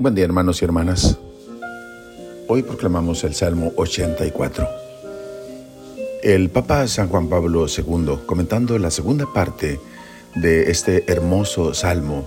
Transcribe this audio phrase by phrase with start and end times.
[0.00, 1.18] Buen día hermanos y hermanas.
[2.46, 4.68] Hoy proclamamos el Salmo 84.
[6.22, 9.80] El Papa San Juan Pablo II, comentando la segunda parte
[10.36, 12.24] de este hermoso salmo,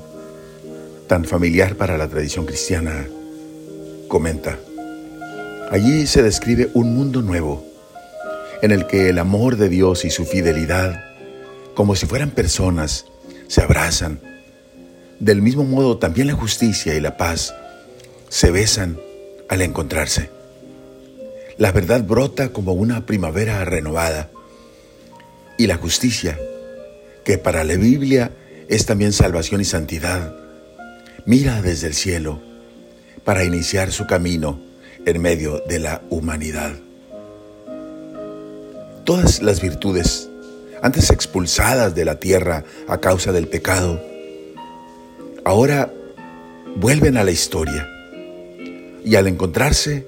[1.08, 3.08] tan familiar para la tradición cristiana,
[4.10, 4.60] comenta,
[5.72, 7.64] allí se describe un mundo nuevo,
[8.62, 11.06] en el que el amor de Dios y su fidelidad,
[11.74, 13.06] como si fueran personas,
[13.48, 14.20] se abrazan.
[15.22, 17.54] Del mismo modo, también la justicia y la paz
[18.30, 19.00] se besan
[19.50, 20.32] al encontrarse.
[21.60, 24.32] La verdad brota como una primavera renovada
[25.60, 26.40] y la justicia,
[27.24, 28.32] que para la Biblia
[28.68, 30.34] es también salvación y santidad,
[31.28, 32.42] mira desde el cielo
[33.24, 34.60] para iniciar su camino
[35.06, 36.74] en medio de la humanidad.
[39.04, 40.32] Todas las virtudes,
[40.82, 44.02] antes expulsadas de la tierra a causa del pecado,
[45.44, 45.94] ahora
[46.76, 47.88] vuelven a la historia
[49.04, 50.08] y al encontrarse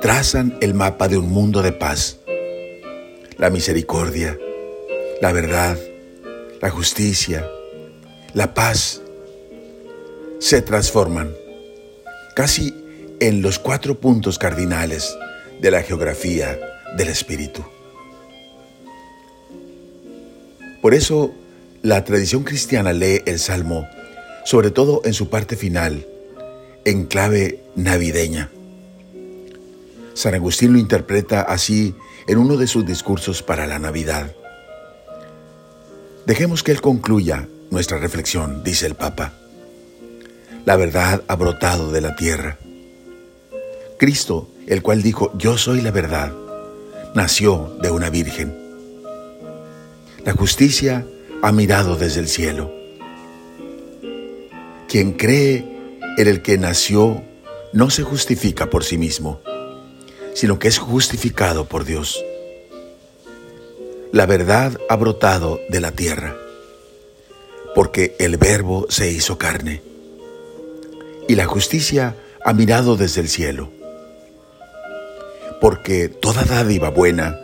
[0.00, 2.18] trazan el mapa de un mundo de paz.
[3.36, 4.38] La misericordia,
[5.20, 5.78] la verdad,
[6.60, 7.46] la justicia,
[8.34, 9.00] la paz
[10.38, 11.32] se transforman
[12.34, 12.74] casi
[13.20, 15.16] en los cuatro puntos cardinales
[15.60, 16.58] de la geografía
[16.96, 17.64] del espíritu.
[20.80, 21.34] Por eso
[21.82, 23.88] la tradición cristiana lee el Salmo,
[24.48, 26.06] sobre todo en su parte final,
[26.86, 28.50] en clave navideña.
[30.14, 31.94] San Agustín lo interpreta así
[32.26, 34.34] en uno de sus discursos para la Navidad.
[36.24, 39.34] Dejemos que él concluya nuestra reflexión, dice el Papa.
[40.64, 42.56] La verdad ha brotado de la tierra.
[43.98, 46.32] Cristo, el cual dijo, yo soy la verdad,
[47.14, 48.56] nació de una virgen.
[50.24, 51.06] La justicia
[51.42, 52.77] ha mirado desde el cielo.
[54.88, 55.66] Quien cree
[56.16, 57.22] en el que nació
[57.74, 59.42] no se justifica por sí mismo,
[60.32, 62.24] sino que es justificado por Dios.
[64.12, 66.34] La verdad ha brotado de la tierra,
[67.74, 69.82] porque el verbo se hizo carne,
[71.28, 73.70] y la justicia ha mirado desde el cielo,
[75.60, 77.38] porque toda dádiva buena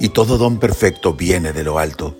[0.00, 2.16] y todo don perfecto viene de lo alto.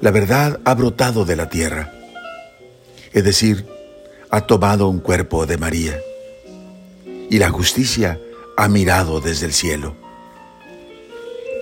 [0.00, 1.99] La verdad ha brotado de la tierra
[3.12, 3.66] es decir,
[4.30, 5.98] ha tomado un cuerpo de María,
[7.28, 8.20] y la justicia
[8.56, 9.94] ha mirado desde el cielo,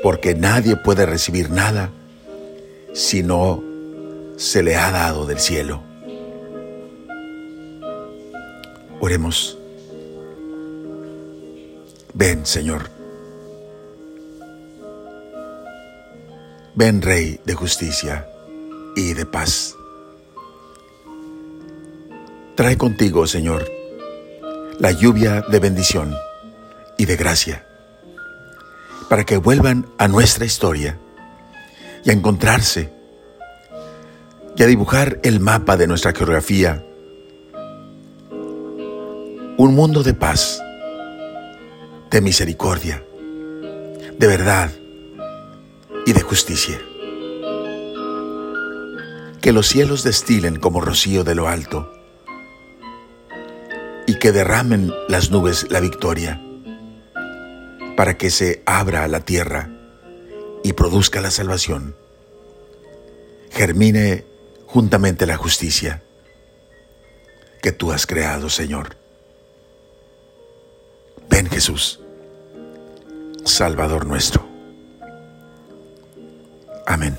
[0.03, 1.91] porque nadie puede recibir nada
[2.95, 3.63] si no
[4.37, 5.83] se le ha dado del cielo.
[9.01, 9.59] Oremos.
[12.15, 12.91] Ven, Señor.
[16.75, 18.29] Ven, Rey de justicia
[18.97, 19.78] y de paz.
[22.59, 23.71] Trae contigo, Señor,
[24.81, 26.13] la lluvia de bendición
[26.97, 27.65] y de gracia,
[29.09, 30.99] para que vuelvan a nuestra historia
[32.05, 32.93] y a encontrarse
[34.57, 36.85] y a dibujar el mapa de nuestra geografía,
[39.57, 40.61] un mundo de paz,
[42.11, 43.05] de misericordia,
[44.19, 44.73] de verdad
[46.07, 46.81] y de justicia.
[49.41, 51.93] Que los cielos destilen como rocío de lo alto
[54.29, 56.39] que derramen las nubes la victoria,
[57.97, 59.71] para que se abra la tierra
[60.63, 61.97] y produzca la salvación,
[63.51, 64.27] germine
[64.67, 66.03] juntamente la justicia
[67.63, 68.99] que tú has creado, Señor.
[71.31, 71.99] Ven Jesús,
[73.47, 74.47] Salvador nuestro.
[76.87, 77.17] Amén.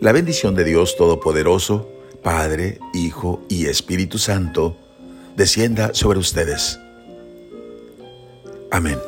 [0.00, 4.76] La bendición de Dios Todopoderoso, Padre, Hijo y Espíritu Santo,
[5.36, 6.78] descienda sobre ustedes.
[8.70, 8.98] Amén.